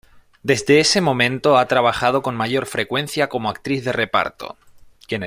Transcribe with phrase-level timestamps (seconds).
[0.41, 4.57] Desde ese momento ha trabajado con mayor frecuencia como actriz de reparto.